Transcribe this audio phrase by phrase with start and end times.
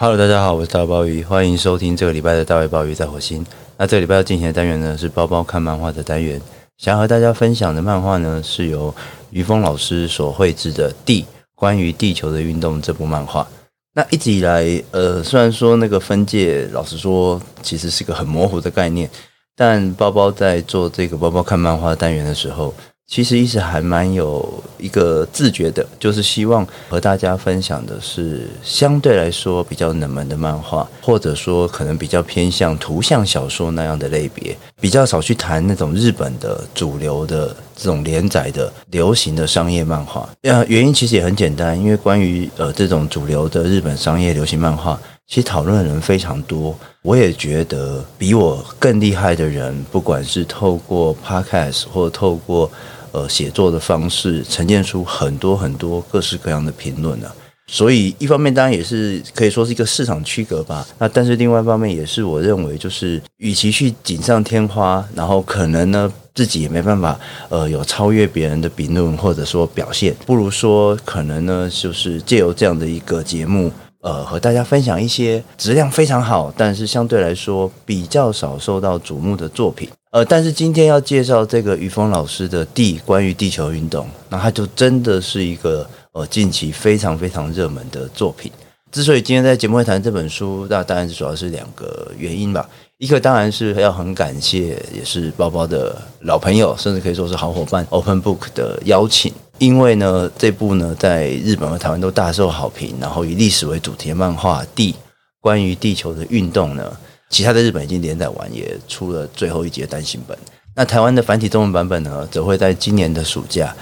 [0.00, 3.44] Hello，大家好，我是大鲍鱼，欢迎收听这个礼拜的大卫鲍鱼在火星。
[3.76, 6.40] 那这个礼拜要进行的单元呢，是包包看漫画的单元。
[6.76, 8.94] 想要和大家分享的漫画呢，是由
[9.30, 11.24] 于峰老师所绘制的《地
[11.56, 13.44] 关于地球的运动》这部漫画。
[13.92, 19.10] 那一直以来，呃，虽然说那个分界，老实说，其实是个很模糊的概念，
[19.56, 22.72] 但包包在做这个包包看漫画单元的时候。
[23.08, 40.28] 其实一直还蛮有一个自觉的，就是希望和大家分享的是相对来说比较冷门的漫画，或者说可能比较偏向图像小说那样的类别，比较少去谈那种日本的主流的这种连载的流行的商业漫画。
[40.42, 46.78] 呃，原因其实也很简单，因为关于呃这种主流的日本商业流行漫画，其实讨论的人非常多。
[47.00, 52.70] 我也觉得比我更厉害的人，不管是透过 Podcast 或透过
[53.12, 57.30] 呃，写作的方式呈现出很多很多各式各样的评论呢，
[57.66, 60.86] 所以一方面当然也是可以说是一个市场区隔吧。
[60.98, 79.88] 那但是另外一方面也是我认为，就是与其去锦上添花，然后可能呢自己也没办法呃有超越别人的评论或者说表现，不如说可能呢就是借由这样的一个节目，呃和大家分享一些质量非常好，但是相对来说比较少受到瞩目的作品。
[80.10, 88.50] 呃，但是今天要介绍这个于峰老师的《地关于地球运动》，那它就真的是一个呃近期非常非常热门的作品。
[88.90, 92.66] 之所以今天在节目会谈这本书，那当然是主要是两个原因吧。
[92.98, 104.96] 一个当然是要很感谢，也是包包的老朋友，甚至可以说是好伙伴 Open Book 的邀请，因为呢这部呢在日本和台湾都大受好评，然后以历史为主题的漫画《地
[105.40, 106.92] 关于地球的运动》呢。
[107.30, 110.36] 其他的日本已经连载完，也出了最后一集的单行本。
[110.74, 113.72] 那台湾的繁体中文版本呢，则会在今年的暑假，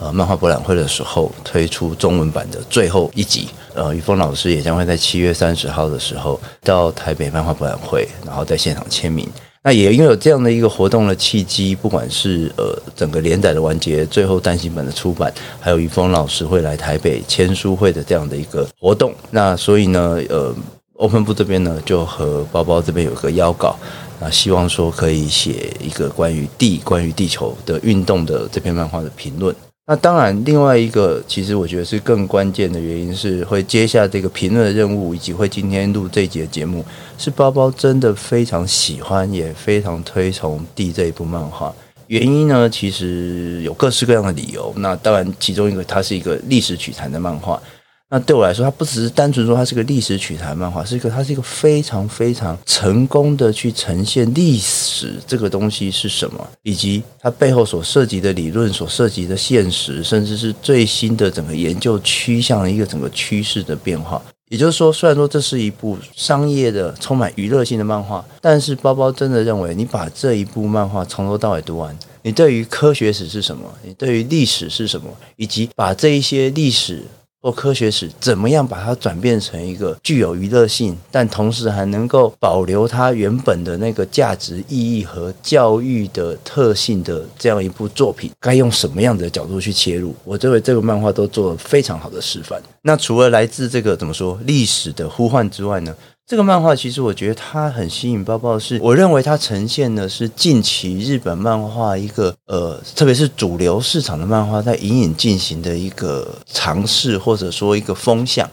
[0.00, 3.48] 呃，漫画博览会的时候推出中文版的最后一集。
[3.76, 9.28] 呃，于峰老师也将会在七月三十号的时候到台北漫画博览会，然后在现场签名。
[9.62, 20.54] 那也因为有这样的一个活动的契机，不管是呃整个连载的完结，最后单行本的出版，还有于峰老师会来台北签书会的这样的一个活动，那所以呢，呃。
[20.98, 23.76] Open 部这边呢，就和包包这边有个邀稿，
[24.18, 29.54] 那希望说可以写一个关于地、关于地球的运动的这篇漫画的评论。
[29.88, 36.84] 那当然，另外一个其实我觉得是更关键的原因是会接下这个评论的任务，以及会今天录这一集的节目，
[37.16, 41.72] 是包包真的非常喜欢，也非常推崇 D 这一部漫画。
[42.08, 44.74] 原因呢，其实有各式各样的理由。
[44.78, 47.62] 那当然，其中一个它是一个历史取材的漫画。
[48.08, 64.22] 那对我来说，它不只是单纯说它是个历史取材漫画，是一个它是一个非常非常成功的去呈现历史这个东西是什么，以及它背后所涉及的理论、所涉及的现实，甚至是最新的整个研究趋向的一个整个趋势的变化。
[64.50, 77.02] 也就是说，虽然说这是一部商业的、充满娱乐性的漫画，但是包包真的认为，你把这一部漫画从头到尾读完，你对于科学史是什么，你对于历史是什么，以及把这一些历史。
[77.46, 90.12] 或科学史怎么样把它转变成一个具有娱乐性，但同时还能够保留它原本的那个价值意义和教育的特性的这样一部作品，该用什么样的角度去切入？
[90.24, 92.60] 我认为这个漫画都做了非常好的示范。
[92.82, 95.94] 那除了来自这个怎么说历史的呼唤之外呢？
[96.28, 108.50] 这个漫画其实我觉得它很吸引包包是，我认为它呈现的是近期日本漫画一个呃，特别是主流市场的漫画在隐隐进行的一个尝试，或者说一个风向。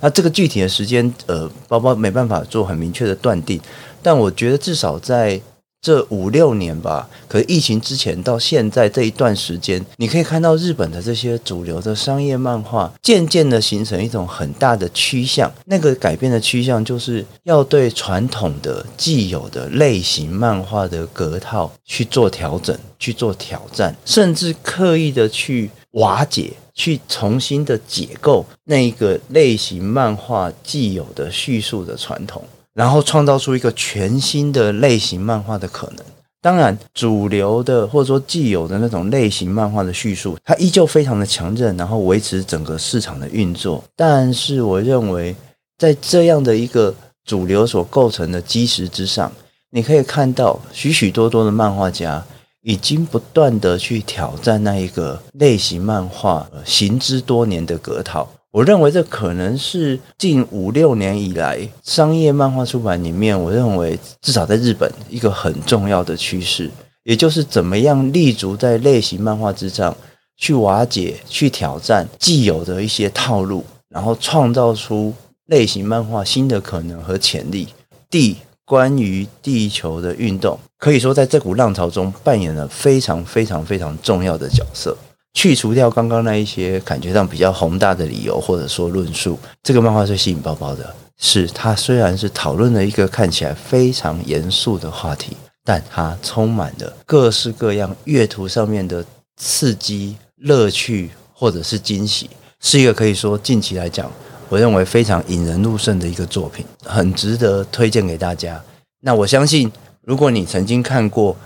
[0.00, 3.60] 那这个具体的时间，呃，包包没办法做很明确的断定，
[4.00, 5.40] 但我觉得至少在。
[5.86, 15.48] 这五六年吧，可疫情之前到现在这一段时间，你可以看到日本的这些主流的商业漫画，渐渐的形成一种很大的趋向。
[15.66, 32.42] 那个改变的趋向，就是要对传统的既有的类型漫画的格套去做调整，去做挑战，甚至刻意的去瓦解，去重新的解构那一个类型漫画既有的叙述的传统。
[32.76, 36.04] 然后创造出一个全新的类型漫画的可能。
[36.42, 43.82] 当然，主流的或者说既有的那种类型漫画的叙述，它依旧非常的强韧，然后维持整个市场的运作。
[43.96, 45.34] 但是，我认为
[45.78, 46.94] 在这样的一个
[47.24, 49.32] 主流所构成的基石之上，
[49.70, 52.22] 你可以看到许许多多的漫画家
[52.62, 58.28] 已经不断的去挑战那一个类型漫画行之多年的格套。
[58.56, 66.70] 我认为这可能是近五六年以来商业漫画出版里面，我认为至少在日本一个很重要的趋势，
[67.02, 69.94] 也就是怎么样立足在类型漫画之上，
[70.38, 75.12] 去瓦解、去挑战既有的一些套路，然后创造出
[75.48, 77.68] 类型漫画新的可能和潜力。
[78.08, 84.96] 地关于地球的运动，可以说在这股浪潮中扮演了非常非常非常重要的角色。
[85.36, 99.04] 去除掉刚刚那一些感觉上比较宏大的理由或者说论述，这个漫画最吸引包包的是，它虽然是讨论了一个看起来非常严肃的话题，但它充满了各式各样阅读上面的
[99.36, 102.30] 刺激、乐趣或者是惊喜，
[102.60, 104.10] 是一个可以说近期来讲，
[104.48, 108.58] 我认为非常引人入胜的一个作品，很值得推荐给大家。
[109.02, 111.34] 那我相信，如果你曾经看过《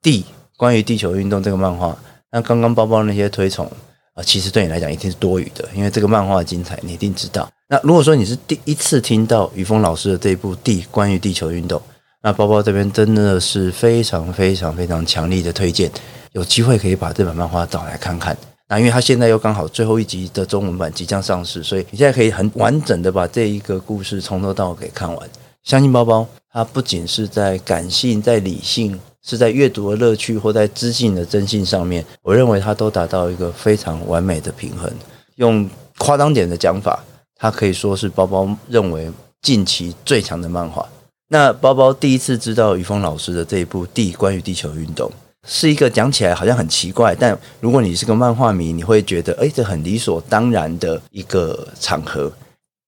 [0.00, 0.24] 地
[0.56, 1.98] 关于地球运动》这个漫画，
[2.32, 3.70] 那刚刚包包那些推崇
[4.14, 7.48] 啊，其实对你来讲一定是多余的，因为这个漫画精彩，你一定知道。
[7.68, 11.78] 那如果说你是第一次听到于峰老师的这一部《地关于地球运动》，
[12.22, 15.90] 那包包这边真的是非常非常非常强力的推荐，
[16.32, 18.36] 有机会可以把这本漫画找来看看。
[18.68, 25.28] 那因为它现在又刚好最后一集的中文版即将上市，所以你现在可以很完整的把这一个故事从头到尾给看完。
[25.64, 28.98] 相信包包，它不仅是在感性，在理性。
[29.22, 34.90] 是在阅读的乐趣或在知性的真性上面，我认为它都达到一个非常完美的平衡。
[35.36, 35.68] 用
[35.98, 37.02] 夸张点的讲法，
[37.36, 39.10] 它可以说是包包认为
[39.42, 40.88] 近期最强的漫画。
[41.28, 45.08] 那包包第一次知道于峰老师的这一部《地关于地球运动》，
[45.46, 52.32] 是一个讲起来好像很奇怪，但如果你是个漫画迷，你会觉得诶，这很理所当然的一个场合。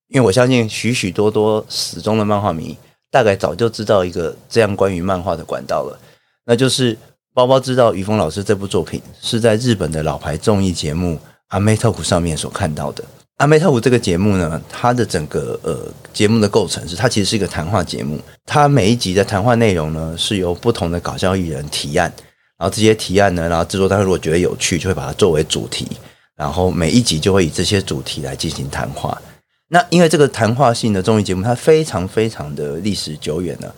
[0.08, 2.76] 因为我相信许许多多死忠的漫画迷，
[3.10, 5.98] 大概早就知道一个这样关于漫画的管道了。
[6.44, 6.96] 那就是
[7.34, 11.14] 包包知道于峰老师这部作品是在日本的老牌综艺节目
[11.48, 13.02] 《阿妹特虎》上面所看到的。
[13.36, 15.78] 《阿妹特虎》这个节目呢，它的整个呃
[16.12, 18.18] 节目的构成是，它其实是一个谈话节目。
[18.44, 22.12] 它每一集的谈话内容呢，是由不同的搞笑艺人提案，
[22.58, 25.88] 然后这些提案呢，然后制作单位如果觉得有趣，就会把它作为主题，
[26.36, 29.20] 然后每一集就会以这些主题来进行谈话。
[29.68, 33.74] 那因为这个谈话性的综艺节目，它非常非常的历史久远了。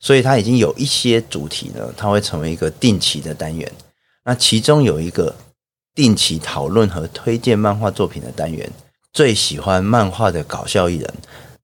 [0.00, 3.70] 所以它已经有一些主题呢，它会成为一个定期的单元。
[4.24, 5.34] 那其中有一个
[5.94, 8.70] 定期讨论和推荐漫画作品的单元，
[9.12, 11.14] 最喜欢漫画的搞笑艺人。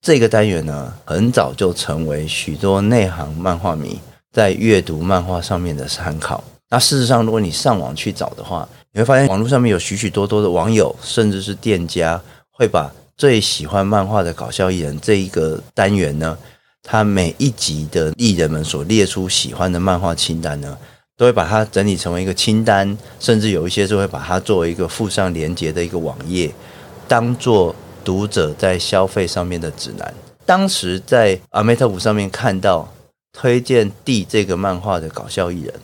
[0.01, 4.01] 这个单元呢，很早就成为许多内行漫画迷
[4.33, 6.43] 在阅读漫画上面的参考。
[6.71, 12.21] 那事实上，如果你上网去找的话，你会发现网络上面有许许多多的网友，甚至是店家，
[12.51, 16.37] 会把最喜欢漫画的搞笑艺人这一个单元呢。
[16.83, 20.77] 他每一集的艺人们所列出喜欢的漫画清单呢，
[21.17, 26.53] 都会把它整理成为一个清单，甚至有一些是会把它作为一个附上连接的一个网页，
[27.07, 27.75] 当做
[28.05, 30.13] 读者在消费上面的指南。
[30.45, 32.93] 当时在阿美特五上面看到
[33.33, 35.75] 推荐地这个漫画的搞笑艺人，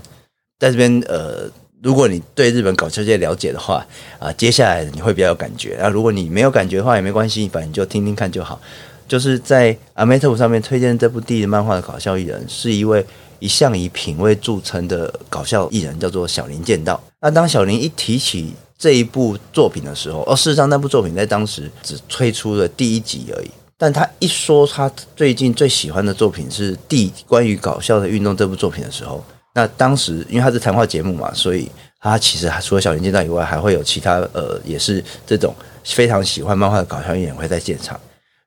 [0.58, 1.48] 在这边呃，
[1.80, 3.86] 如果你对日本搞笑界了解的话
[4.18, 5.88] 啊，接下来你会比较有感觉啊。
[5.88, 8.60] 如果你没有感觉的话也没关系，反正就听听看就好。
[9.08, 13.05] 就是在阿美特上面推荐这部地的漫画的搞笑艺人，是一位
[13.38, 17.00] 一向以品味著称的搞笑艺人，叫做小林剑道。
[17.20, 23.50] 那当小林一提起这一部作品的时候，哦，事实上那部作品在当时只推出了第一集而已。
[23.76, 31.70] 但他一说他最近最喜欢的作品是《地关于搞笑的运动》这部作品的时候，那当时因为他是谈话节目嘛，所以
[32.00, 35.54] 他其实除了小林健道以外，还会有其他呃，也是这种
[35.84, 37.99] 非常喜欢漫画的搞笑艺人会在现场。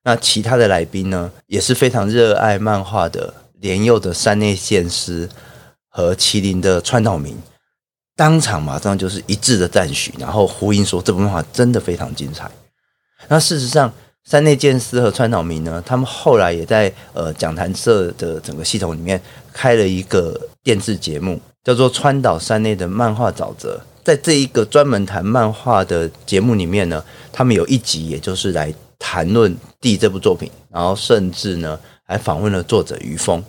[0.03, 5.29] 那其他的来宾呢，也是非常热爱漫画的莲佑的山内健司
[5.87, 7.37] 和麒麟的川岛明，
[8.15, 12.49] 当场马上就是一致的赞许，然后呼应说这部漫画真的非常精彩。
[13.27, 19.21] 那事实上，山内健司和川岛明呢，他们后来也在呃讲谈社的整个系统里面
[19.53, 23.79] 开了一个电视节目，叫做川岛山内的漫画沼泽。
[24.03, 28.73] 在这一个专门谈漫画的节目里面呢，他们有一集也就是来。
[29.03, 33.43] 谈论地这部作品，然后甚至呢还访问了作者于峰，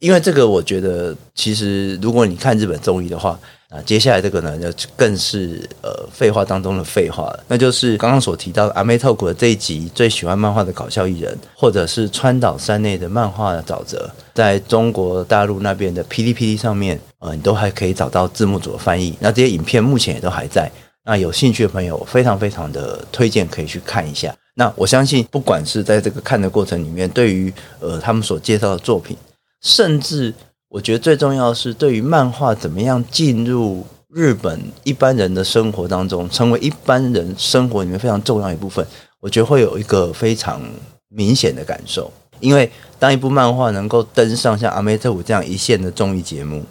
[0.00, 20.70] 因为这个我觉得其实如果你看日本综艺的话啊，接下来这个呢就更是呃废话当中的废话了，那就是刚刚所提到的阿妹透谷的这一集最喜欢漫画的搞笑艺人，或者是川岛山内的漫画的沼泽，在中国大陆那边的哔哩哔哩上面，呃，你都还可以找到字幕组的翻译，那这些影片目前也都还在，
[21.04, 24.34] 那有兴趣的朋友非常非常的推荐可以去看一下。
[24.58, 29.16] 那我相信，不管是在这个看的过程里面，对于呃他们所介绍的作品，
[29.62, 30.34] 甚至
[30.68, 38.84] 我觉得最重要的是，对于漫画怎么样进入日本一般人的生活当中，成为一般人生活里面非常重要一部分，
[39.20, 40.60] 我觉得会有一个非常
[41.08, 42.10] 明显的感受。
[42.40, 46.64] 因为当一部漫画能够登上像阿梅特伍这样一线的综艺节目，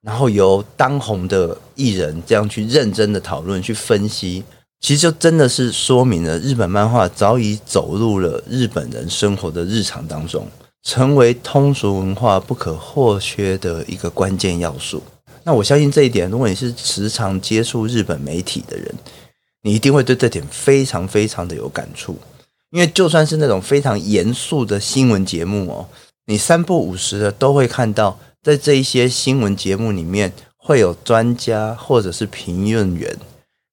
[0.00, 4.42] 然后由当红的艺人这样去认真的讨论、去分析。
[4.80, 10.46] 其实就真的是说明了日本漫画早已走入了日本人生活的日常当中，
[10.82, 15.02] 成为通俗文化不可或缺的一个关键要素。
[15.42, 18.94] 那我相信这一点，如果你是时常接触日本媒体的人，
[19.62, 22.18] 你一定会对这点非常非常的有感触。
[22.70, 25.88] 因为就算是那种非常严肃的新闻节目哦，
[26.26, 33.16] 你三不五时的都会看到，在这一些新闻节目里面，会有专家或者是评论员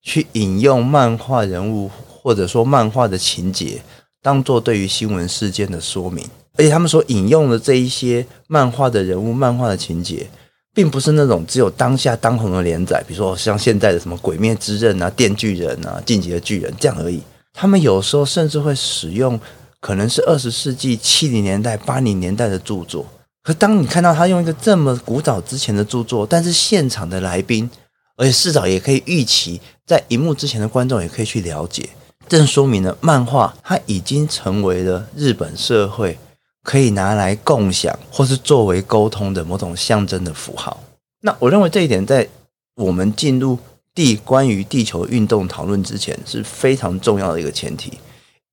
[0.03, 3.81] 去引用漫画人物或者说漫画的情节，
[4.21, 6.23] 当做对于新闻事件的说明。
[6.55, 10.29] 而且他们所引用的这一些漫画的人物、漫画的情节，
[10.71, 17.19] 并不是那种只有当下当红的连载，比如说像现在的什么《鬼灭之刃》啊、《电锯人》啊、《进击的巨人》这样而已。
[17.53, 19.39] 他们有时候甚至会使用
[19.79, 23.05] 可能是二十世纪七零年代、八零年代的著作。
[23.43, 27.69] 可当你看到他用一个这么古早之前的著作，但是现场的来宾，
[28.15, 31.89] 而且至少也可以预期，在荧幕之前的观众也可以去了解，
[32.27, 36.17] 正说明了漫画它已经成为了日本社会
[36.63, 40.81] 可以拿来共享或是作为沟通的某种象征的符号。
[41.21, 42.27] 那我认为这一点在
[42.75, 43.57] 我们进入。
[43.95, 47.99] 地关于地球运动讨论之前是非常重要的一个前提，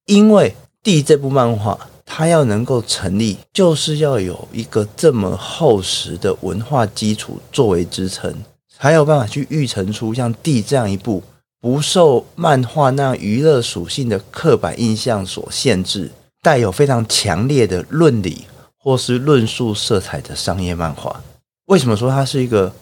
[0.04, 8.34] 因为地这部漫画它要能够成立，就是要有一个这么厚实的文化基础作为支撑，
[8.82, 11.22] 还有办法去育成出像地这样一部
[11.60, 16.10] 不受漫画那样娱乐属性的刻板印象所限制，
[16.40, 18.46] 带有非常强烈的论理
[18.78, 21.22] 或是论述色彩的商业漫画。
[21.66, 22.72] 为什么说它是一个？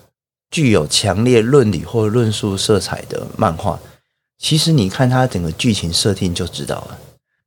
[0.51, 3.79] 具有强烈论理或论述色彩的漫画，
[4.39, 6.99] 其实你看它整个剧情设定就知道了。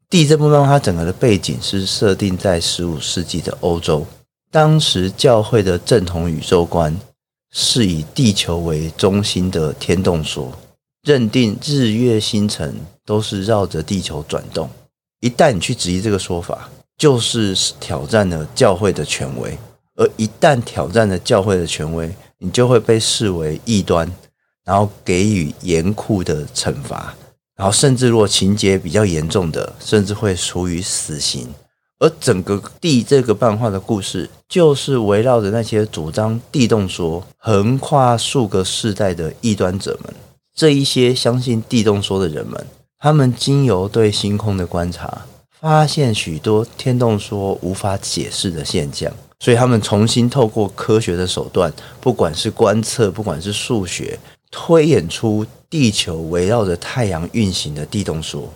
[0.07, 4.05] 地这部漫画它整个的背景是设定在十五世纪的欧洲，
[4.51, 6.95] 当时教会的正统宇宙观
[7.51, 10.51] 是以地球为中心的天动说，
[11.03, 12.73] 认定日月星辰
[13.05, 14.69] 都是绕着地球转动。
[15.19, 19.57] 一旦你去质疑这个说法，就是挑战了教会的权威，
[19.95, 24.09] 而一旦挑战了教会的权威，你就会被视为异端，
[24.63, 27.13] 然后给予严酷的惩罚，
[27.55, 31.53] 然后甚至如果情节比较严重的，甚至会处以死刑。
[32.01, 40.11] 而整个地这个漫画的故事，就是围绕着那些主张地动说、横跨数个世代的异端者们。
[40.55, 42.65] 这一些相信地动说的人们，
[42.97, 45.25] 他们经由对星空的观察，
[45.59, 49.13] 发现许多天动说无法解释的现象。
[49.39, 54.17] 所以他们重新透过科学的手段，不管是观测，不管是数学，
[54.49, 58.51] 推演出地球围绕着太阳运行的地动说，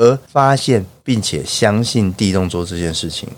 [0.00, 3.28] 而发现并且相信地动说这件事情，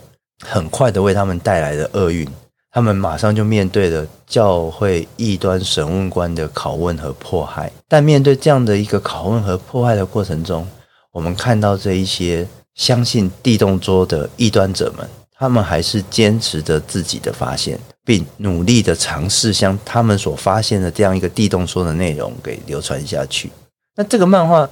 [0.46, 2.26] 很快的为他们带来了厄运。
[2.70, 7.70] 他们马上就面对了教会异端审问官的拷问和迫害。
[7.88, 10.66] 但面对这样的一个拷问和迫害的过程中，
[11.10, 15.06] 我们看到这一些相信地动说的异端者们。
[15.36, 23.50] 他们还是坚持着自己的发现，并努力的尝试将他们所发现的这样一个地动说的内容给流传下去。
[23.96, 24.70] 那这个漫画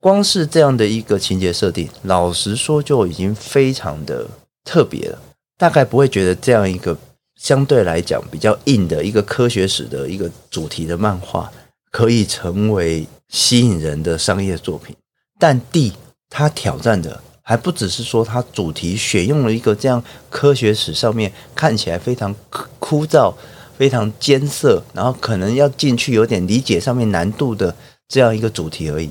[0.00, 4.26] 光是这样的一个情节设定，老实说就已经非常的
[4.64, 5.18] 特别了。
[5.58, 6.96] 大概不会觉得这样一个
[7.36, 11.52] 相对来讲比较硬的一个科学史的一个主题的漫画，
[11.90, 14.96] 可以成为吸引人的商业作品。
[15.38, 15.92] 但 D
[16.28, 17.22] 它挑战的。
[17.42, 22.32] 还不只是说它主题选用了一个这样科学史上面看起来非常
[22.78, 23.34] 枯燥、
[23.76, 27.74] 非常艰涩，然后可能要进去有点理解上面难度的
[28.06, 29.10] 这样一个主题而已。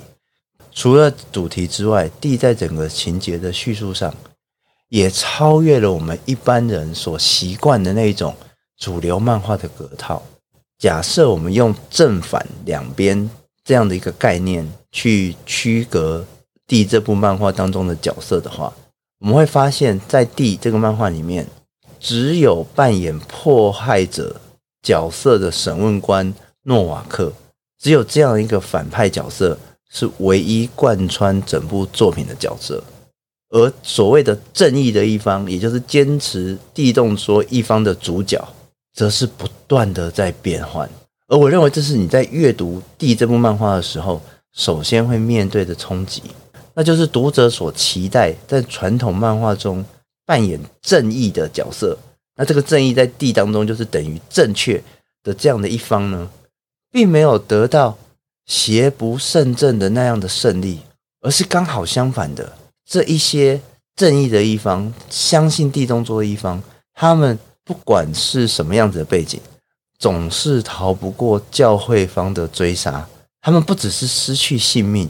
[0.79, 4.15] 除了主题之外，地在整个情节的叙述上
[4.87, 8.33] 也超越了我们一般人所习惯的那种
[8.77, 10.23] 主流漫画的格套。
[10.77, 13.29] 假设我们用正反两边
[13.65, 16.25] 这样的一个概念去区隔。
[16.65, 18.71] 地这部漫画当中的角色的话，
[19.19, 21.45] 我们会发现，在地这个漫画里面，
[21.99, 24.39] 只有扮演迫害者
[24.83, 26.31] 角色的审问官
[26.63, 27.33] 诺瓦克，
[27.79, 29.57] 只有这样一个反派角色
[29.89, 32.83] 是唯一贯穿整部作品的角色。
[33.49, 38.47] 而所谓的正义的一方，也就是坚持地动说一方的主角，
[38.93, 40.87] 则是不断的在变换。
[41.27, 44.21] 而我认为，这是你在阅读地这部漫画的时候，
[44.53, 46.21] 首先会面对的冲击。
[46.75, 49.83] 那就是读者所期待在传统漫画中
[50.25, 51.97] 扮演正义的角色。
[52.35, 54.81] 那这个正义在地当中就是等于正确
[55.23, 56.29] 的这样的一方呢，
[56.91, 57.97] 并没有得到
[58.49, 60.81] 邪不胜正的那样的胜利，
[61.21, 62.51] 而是刚好相反的，
[62.85, 63.61] 这一些
[63.95, 66.61] 正义的一方，相信地动说的一方，
[66.93, 69.39] 他们不管是什么样子的背景，
[69.97, 73.07] 总是逃不过教会方的追杀。
[73.39, 75.09] 他们不只是失去性命。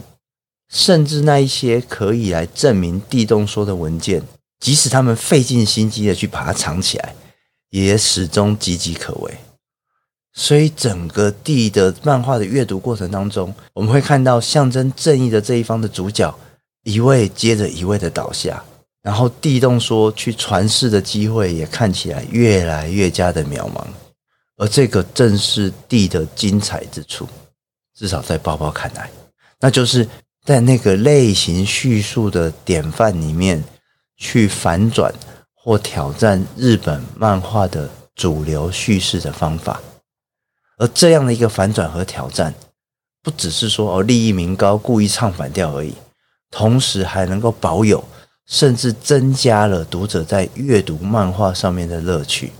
[0.72, 4.22] 甚至那一些可以来证明地动说的文件，
[4.60, 7.12] 即使他们费尽心机的去把它藏起来，
[7.70, 9.34] 也始终岌岌可危。
[10.40, 16.34] 所以，整个地的漫画的阅读过程当中，我们会看到象征正义的这一方的主角，
[16.82, 18.64] 一位接着一位的倒下，
[19.02, 23.84] 然后地动说去传世的机会也看起来越来越加的渺茫。
[24.56, 27.28] 而这个正是地的精彩之处，
[27.94, 29.10] 至少在包包看来，
[29.60, 30.08] 那就是
[30.46, 33.62] 在那个类型叙述的典范里面，
[34.16, 35.12] 去反转
[35.54, 39.78] 或挑战日本漫画的主流叙事的方法。
[40.80, 42.54] 而这样的一个反转和挑战，
[43.22, 45.92] 不只是说哦利益名高，故意唱反调而已，
[46.50, 48.02] 同时还能够保有，
[48.46, 52.50] 甚至增加了读者在阅读漫画上面的乐趣。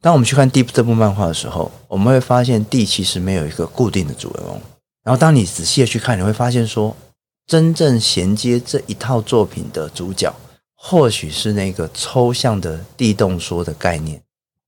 [0.00, 4.60] 当我们去看《Deep》这部漫画的时候，我们会发现地其实没有一个固定的主人翁。
[5.02, 6.96] 然后当你仔细的去看，你会发现说，
[7.46, 10.32] 真正衔接这一套作品的主角，
[10.76, 14.22] 或许是那个抽象的地动说的概念。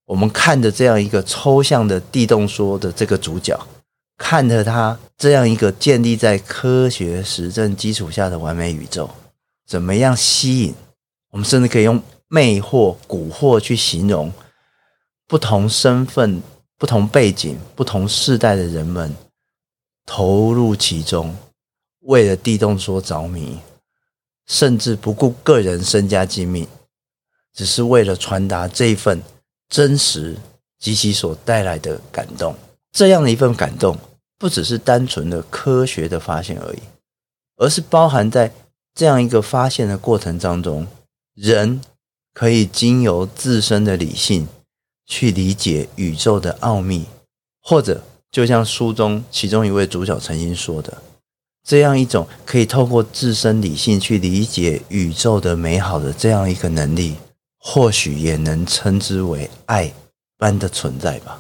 [0.07, 3.59] 我们看着这样一个抽象的地动说的这个主角，
[4.17, 9.11] 看着他这样一个建立在科学实证基础下的完美宇宙，
[9.67, 10.75] 怎么样吸引？
[11.33, 14.33] 我们甚至可以用魅惑、蛊惑去形容
[15.27, 16.41] 不同身份、
[16.79, 19.13] 不同背景、不同世代的人们
[20.07, 21.37] 投入其中，
[22.03, 23.59] 为了地动说着迷，
[24.47, 26.69] 甚至不顾个人身家性命，
[27.53, 29.21] 只是为了传达这一份。
[29.69, 30.37] 真实
[30.79, 32.55] 及其所带来的感动，
[32.93, 33.99] 这样的一份感动，
[34.39, 36.79] 不只是单纯的科学的发现而已，
[37.57, 38.53] 而是包含在
[38.95, 40.87] 这样一个发现的过程当中，
[41.35, 41.81] 人
[42.33, 44.47] 可以经由自身的理性
[45.07, 47.07] 去理解宇宙的奥秘，
[47.63, 51.03] 或者就像书中其中一位主角曾经说的，
[51.67, 57.17] 这样一种可以透过自身理性去理解宇宙的美好的这样一个能力。
[57.69, 59.93] 或许也能称之为爱
[60.39, 61.37] 般的存在吧。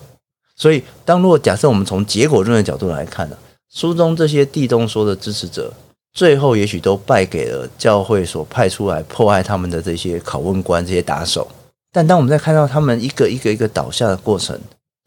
[0.56, 3.38] 所以，当如果假设我们从结果论的角度来看呢，
[3.72, 5.72] 书中这些地动说的支持者，
[6.12, 11.46] 最后也许都败给了教会所派出来迫害他们的这些拷问官、这些打手。
[11.92, 14.58] 但当我们在看到他们一个一个一个倒下的过程，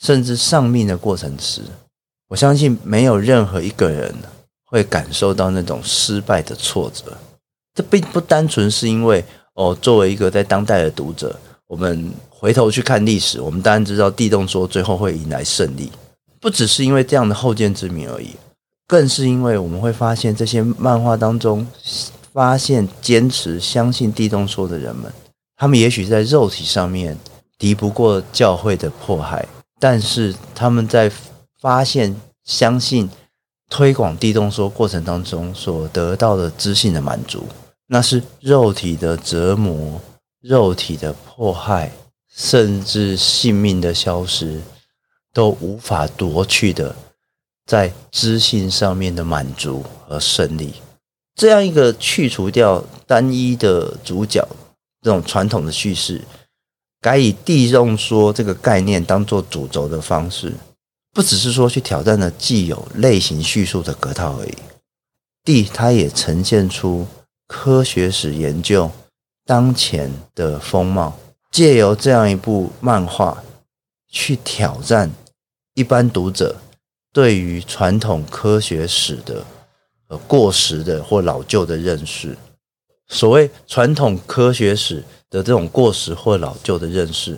[0.02, 1.62] 甚至丧命的过程时，
[2.30, 4.16] 我相信没有任何一个人
[4.64, 7.18] 会感受到那种失败的挫折。
[7.76, 9.26] 这并不单纯是因为。
[9.60, 15.92] 哦，作为一个在当代的读者，我们回头去看历史，我们当然知道地动说最后会迎来胜利，
[16.40, 18.30] 不只是因为这样的后见之明而已，
[18.88, 21.68] 更是因为我们会发现这些漫画当中
[22.32, 25.12] 发现坚持相信地动说的人们，
[25.58, 27.18] 他们也许在肉体上面
[27.58, 29.46] 敌不过教会的迫害，
[29.78, 31.12] 但是他们在
[31.60, 33.10] 发现、相信、
[33.70, 37.44] 推广地动说过程当中所得到的知性的满足。
[37.92, 40.00] 那是肉体的折磨、
[40.42, 41.92] 肉体的迫害，
[42.32, 44.62] 甚至性命的消失，
[45.34, 46.96] 都无法夺去的，
[47.66, 50.76] 在知性上面的满足和胜利。
[51.34, 54.48] 这样一个去除掉单一的主角
[55.02, 56.22] 这种传统的叙事，
[57.02, 60.54] 改以地用说这个概念当做主轴的方式，
[61.12, 64.54] 不只是说去挑战了既有类型叙述的格套而已。
[65.44, 67.08] 地，它也呈现出。
[67.50, 68.90] 科学史研究
[69.44, 71.18] 当前的风貌，
[71.50, 73.44] 借由这样一部漫画
[74.08, 75.12] 去挑战
[75.74, 76.56] 一般读者
[77.12, 79.44] 对于传统科学史的
[80.10, 82.38] 呃过时的或老旧的认识。
[83.08, 87.36] 所谓传统科学史的这种过时或老旧的认识，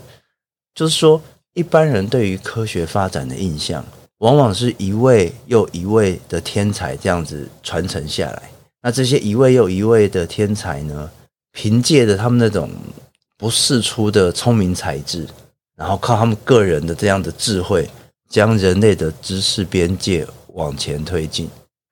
[0.75, 1.21] 就是说
[1.53, 3.85] 一般人对于科学发展的印象，
[4.17, 8.50] 往往是一位又一位的天才这样子传承下来。
[8.81, 11.09] 那这些一位又一位的天才呢，
[11.51, 12.69] 凭借着他们那种
[13.37, 15.27] 不世出的聪明才智，
[15.75, 17.87] 然后靠他们个人的这样的智慧，
[18.29, 21.47] 将人类的知识边界往前推进。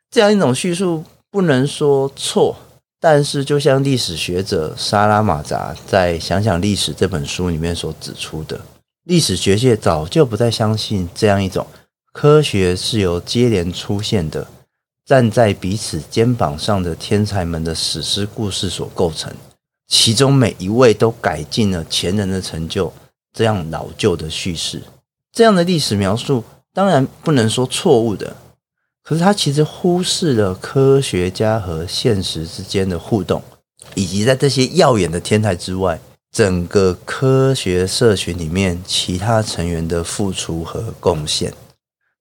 [0.09, 2.55] 这样一种叙述不能说错，
[2.99, 8.59] 但是就像历史学者沙拉马扎在《想想历史》这本书里面所指出的，
[9.03, 11.67] 历史学界早就不再相信这样一种
[12.11, 14.47] 科学是由接连出现的。
[15.09, 19.33] 站在彼此肩膀上的天才们的史诗故事所构成，
[19.87, 22.93] 其中每一位都改进了前人的成就，
[23.33, 24.83] 这样老旧的叙事，
[25.33, 26.43] 这样的历史描述
[26.75, 28.35] 当然不能说错误的，
[29.01, 33.41] 可是它其实忽视了科学家和现实之间的互动，
[33.95, 35.99] 以及在这些耀眼的天才之外，
[36.31, 41.51] 整个科学社群里面其他成员的付出和贡献。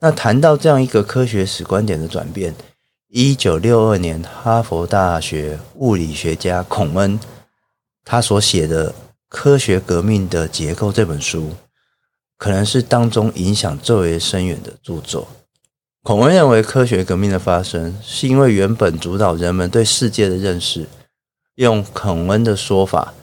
[0.00, 2.54] 那谈到这样一个科学史观点的转变。
[3.10, 7.18] 一九六二年，哈佛大学物理学家孔恩
[8.04, 8.90] 他所写的
[9.30, 11.54] 《科学革命的结构》这本书，
[12.36, 15.26] 可能是当中影响最为深远的著作。
[16.02, 20.86] 孔恩认为，科学革命的发生是因为原本主导人们对世界的认识，
[21.54, 23.14] 用孔恩的说法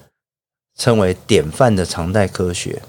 [0.75, 2.81] 称为典范的常态科学。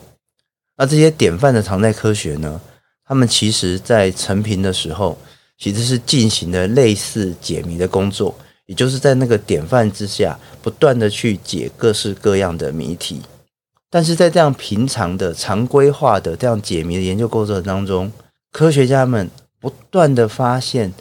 [0.78, 2.59] 那这些典范的常态科学呢，
[3.04, 5.18] 他们其实在成平的时候。
[5.58, 8.34] 其实是进行的类似解谜的工作，
[8.66, 13.22] 也就是在那个典范之下，不断的去解各式各样的谜题。
[13.88, 18.12] 但是在这样平常的、常规化的这样解谜的研究过程当中，
[18.52, 20.92] 科学家们不断的发现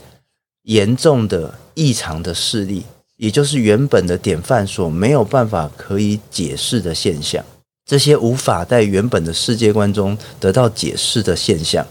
[0.64, 2.86] 严重的异常的事例，
[3.18, 7.44] 也就是原本的典范所没有办法可以解释的现象。
[7.86, 11.86] 这些无法在原本的世界观中得到解释的现象，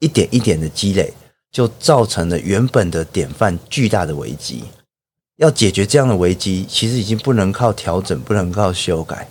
[0.00, 1.12] 一点一点的积累。
[1.50, 4.64] 就造成了原本的典范巨大的危机。
[5.36, 9.26] 要解决这样的危机，其实已经不能靠调整，不能靠修改，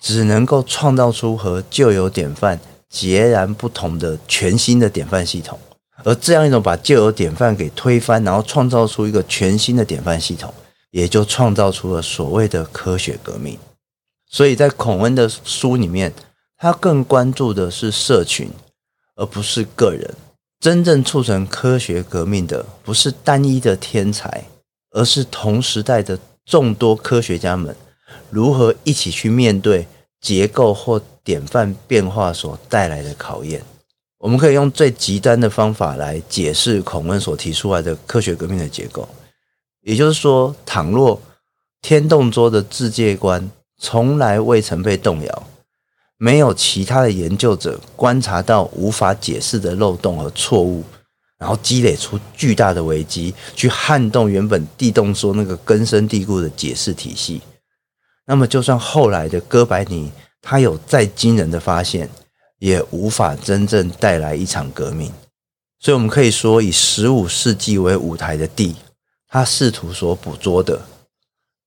[0.00, 5.58] 只能够创造出和旧有典范截然不同的全新的典范系统。
[6.04, 10.54] 而这样一种把旧有典范给推翻，然后创造出一个全新的典范系统，
[10.92, 13.58] 也就创造出了所谓的科学革命。
[14.30, 16.14] 所以在孔恩的书里面，
[16.56, 18.48] 他更关注的是社群，
[19.16, 20.14] 而不是个人。
[20.60, 24.44] 真正促成科学革命的不是单一的天才，
[24.90, 27.76] 而是同时代的众多科学家们
[28.30, 29.86] 如何一起去面对
[30.20, 33.62] 结构或典范变化所带来的考验。
[34.18, 39.08] 我们可以用最极端的方法来解释孔恩所提出来的科学革命的结构，
[39.82, 41.22] 也就是说，倘若
[41.80, 43.48] 天动说的自界观
[43.80, 45.48] 从来未曾被动摇。
[46.20, 50.82] 没有其他的研究者观察到无法解释的漏洞和错误，
[51.38, 57.40] 然后积累出巨大的危机，去撼动原本地动说那个根深蒂固的解释体系。
[58.26, 60.10] 那么，就算后来的哥白尼
[60.42, 62.10] 他有再惊人的发现，
[62.58, 65.12] 也无法真正带来一场革命。
[65.78, 68.74] 所以，我们可以说，以十五世纪为舞台的地，
[69.28, 70.82] 他试图所捕捉的，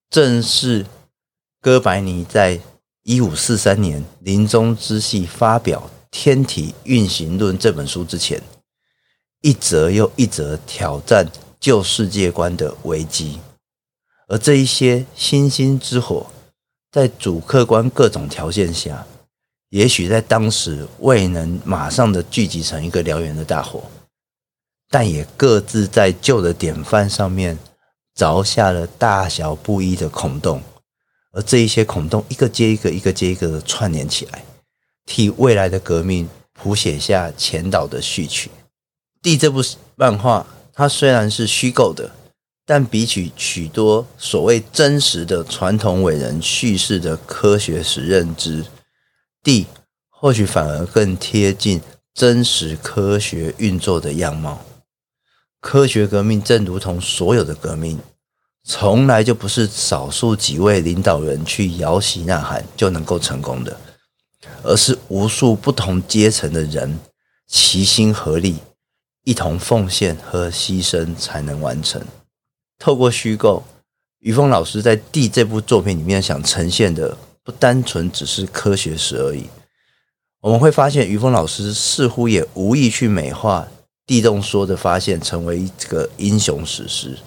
[0.10, 0.86] 正是
[1.62, 2.60] 哥白尼在。
[3.04, 8.40] 一五四三年临终之际发表《天体运行论》这本书之前，
[9.42, 11.28] 一则又一则挑战
[11.60, 13.40] 旧世界观的危机，
[14.28, 16.28] 而这一些星星之火，
[16.92, 19.08] 在主客观各种条件下，
[19.70, 23.84] 也许在当时未能马上的聚集成一个燎原的大火，
[24.92, 27.58] 但也各自在旧的典范上面
[28.16, 30.62] 凿下了大小不一的孔洞。
[31.32, 34.44] 而这一些孔洞，一个接一个，一个接一个的串联起来，
[35.06, 38.52] 替未来的革命谱写下前导的序曲。
[39.22, 39.62] 蒂这部
[39.96, 42.12] 漫画，它虽然是虚构的，
[42.66, 48.66] 但比起许多所谓真实的传统伟人叙事的科学史认知，
[49.42, 49.68] 蒂
[50.10, 51.80] 或许反而更贴近
[52.14, 54.66] 真实科学运作的样貌。
[55.62, 58.00] 科学革命正如同所有的革命。
[58.64, 63.76] 从来就不是少数几位领导人去摇旗呐喊就能够成功的，
[64.64, 67.00] 而是无数不同阶层的人
[67.48, 68.58] 齐心合力，
[69.24, 72.02] 一同奉献和牺牲才能完成。
[72.78, 73.64] 透过虚构，
[74.20, 79.46] 于峰老师在《地》这部作品里面想呈现的，不单纯只是科学史而已。
[80.42, 83.68] 我们会发现，于峰老师似乎也无意去美化
[84.06, 87.18] 地动说的发现，成为一个英雄史诗。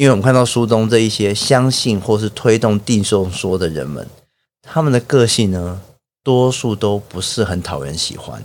[0.00, 4.08] 因为我们看到书中这一些相信或是推动地动说的人们，
[4.62, 5.82] 他们的个性呢，
[6.24, 8.42] 多数都不是很讨人喜欢，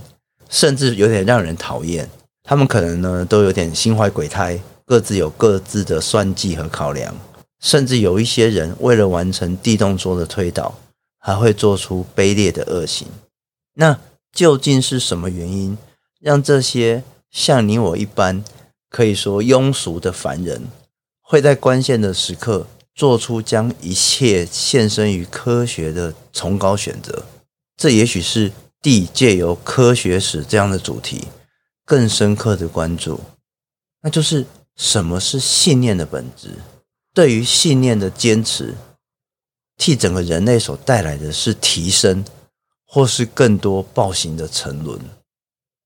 [0.49, 2.09] 甚至有点让人讨厌。
[2.43, 7.15] 他们可能呢，都有点心怀鬼胎，各自有各自的算计和考量，
[7.61, 10.77] 甚至有一些人为了完成地动说的推导，
[11.19, 13.07] 还会做出卑劣的恶行。
[13.75, 13.97] 那
[14.33, 15.77] 究竟是什么原因，
[16.19, 18.43] 让这些像你我一般
[18.89, 20.63] 可以说庸俗的凡人，
[21.27, 27.25] 会在关键的时刻做出将一切献身于科学的崇高选择，
[27.75, 31.27] 这也许是地借由科学史这样的主题
[31.83, 33.19] 更深刻的关注，
[34.01, 36.51] 那就是什么是信念的本质？
[37.11, 38.75] 对于信念的坚持，
[39.77, 42.23] 替整个人类所带来的是提升，
[42.85, 44.99] 或是更多暴行的沉沦？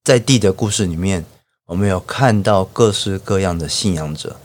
[0.04, 1.24] 在地的故事里面，
[1.68, 4.36] 我们有看到各式各样的信仰者。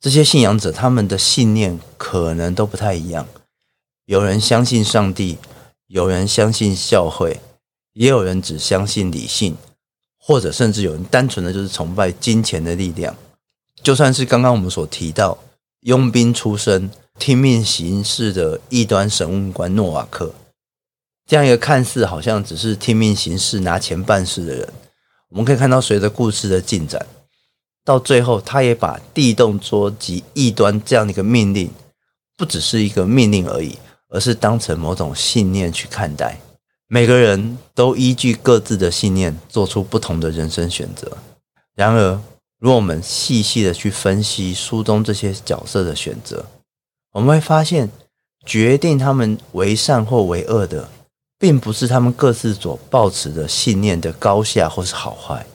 [0.00, 3.26] 这些信仰者，他们的信念可能都不太一样。
[4.04, 5.38] 有人相信上帝，
[5.88, 7.40] 有人相信教会，
[7.94, 9.56] 也有人只相信理性，
[10.16, 13.16] 或者甚至有人单纯的就是崇拜金钱的力量。
[13.82, 15.36] 就算是刚刚我们所提到
[15.80, 20.32] 佣兵出身、听命行事的异端审问官诺瓦克，
[21.26, 24.68] 这样一个看似好像只是听命行事、拿钱办事的人，
[25.30, 27.04] 我们可以看到，随着故事的进展，
[27.88, 31.70] 到最后，他也把地动说及异端这样的一个命令，
[32.36, 33.78] 不只是一个命令而已，
[34.10, 36.38] 而是当成某种信念去看待。
[36.86, 41.16] 每个人都依据各自的信念做出不同的人生选择。
[41.74, 42.20] 然而，
[42.58, 46.44] 如果我们细细的去分析书中这些角色的选择，
[47.14, 47.90] 我们会发现，
[48.44, 50.90] 决定他们为善或为恶的，
[51.38, 55.46] 并不是他们各自所抱持的信念的高下或是好坏，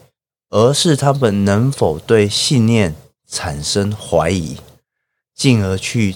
[0.54, 2.94] 而是他们能否对信念
[3.26, 4.56] 产生怀疑，
[5.34, 6.14] 进而去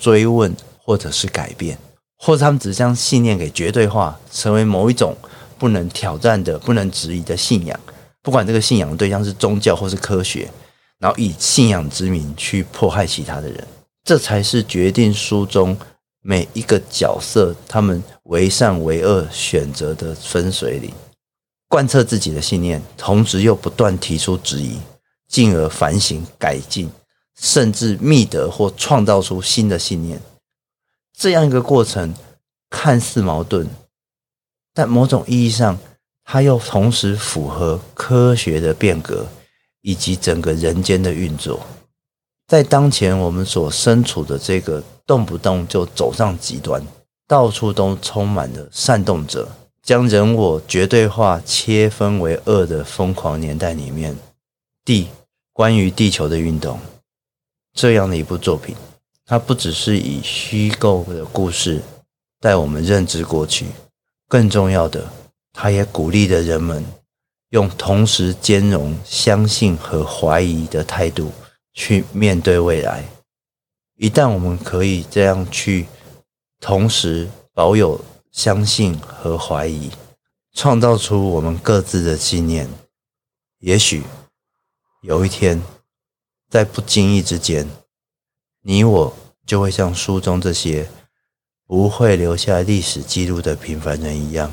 [0.00, 1.76] 追问或者是改变。
[2.16, 5.14] 或者他们只将信念给绝对化，成为某一种
[5.58, 7.78] 不能挑战的、不能质疑的信仰。
[8.22, 10.50] 不管这个信仰的对象是宗教或是科学，
[10.98, 13.62] 然后以信仰之名去迫害其他的人，
[14.02, 15.76] 这才是决定书中
[16.22, 20.90] 每一个角色他们为善为恶选择的分水岭。
[21.68, 24.78] 贯彻自己的信念，同时又不断提出质疑，
[25.28, 26.90] 进而反省改进，
[27.36, 30.20] 甚至觅得或创造出新的信念。
[31.12, 32.14] 这样一个过程
[32.70, 33.68] 看似矛盾，
[34.72, 35.78] 但某种意义上，
[36.24, 39.26] 它又同时符合科学的变革
[39.80, 41.60] 以及整个人间的运作。
[42.46, 46.80] 在当前我们所身处的这个动不动就走上极端、
[47.26, 49.50] 到处都充满了煽动者、
[49.86, 54.12] 将人我绝对化、切分为二的疯狂年代里面，
[54.84, 55.06] 《地
[55.52, 56.76] 关于地球的运动》
[57.72, 58.74] 这样的一部作品。
[59.24, 61.80] 它不只是以虚构的故事
[62.40, 63.66] 带我们认知过去，
[64.26, 65.08] 更重要的，
[65.52, 66.84] 它也鼓励着人们
[67.50, 71.30] 用同时兼容相信和怀疑的态度
[71.74, 73.04] 去面对未来。
[73.96, 75.86] 一旦我们可以这样去
[76.60, 78.00] 同时保有
[78.36, 79.90] 相信和怀疑，
[80.52, 82.68] 创造出我们各自的信念，
[83.60, 84.02] 也许
[85.00, 85.62] 有一天，
[86.50, 87.66] 在不经意之间。
[88.60, 90.86] 你我就会像书中这些
[91.66, 94.52] 不会留下历史记录的平凡人一样，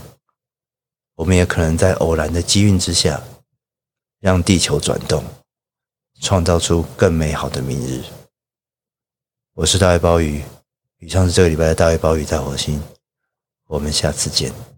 [1.15, 3.21] 我们也可能在偶然的机运之下，
[4.21, 5.21] 让地球转动，
[6.21, 8.01] 创造出更美好的明日。
[9.55, 10.41] 我是大爱鲍鱼，
[10.99, 12.81] 以上是这个礼拜的大爱鲍鱼在火星，
[13.73, 14.72] 我们下次见。